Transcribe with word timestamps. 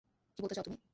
কী 0.37 0.39
বলতে 0.41 0.55
চাও, 0.55 0.65
তুমি? 0.67 0.77